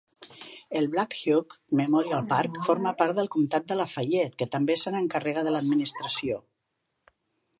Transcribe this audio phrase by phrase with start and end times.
[0.77, 5.55] El Blackhawk Memorial Park forma part del comtat de Lafayette, que també se n'encarrega de
[5.57, 6.41] l'administració.